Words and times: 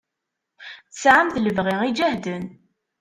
Tesɛamt 0.91 1.39
lebɣi 1.39 1.75
ijehden. 1.87 2.45